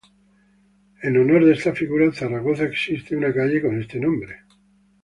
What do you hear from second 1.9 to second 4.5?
en Zaragoza existe una calle con este nombre.